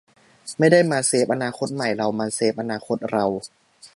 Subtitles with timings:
[0.59, 3.25] 'ไม่ได้มาเซฟอนาคตใหม่ เรามาเซฟอนาคตเรา'